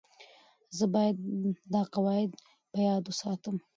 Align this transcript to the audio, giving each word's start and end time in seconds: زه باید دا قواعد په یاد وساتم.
زه 0.77 0.85
باید 0.93 1.17
دا 1.73 1.81
قواعد 1.93 2.31
په 2.71 2.79
یاد 2.87 3.03
وساتم. 3.07 3.55